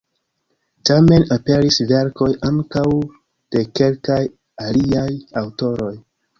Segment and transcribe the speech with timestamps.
[0.89, 2.85] Tamen aperis verkoj ankaŭ
[3.57, 4.21] de kelkaj
[4.67, 5.09] aliaj
[5.47, 5.97] aŭtoroj.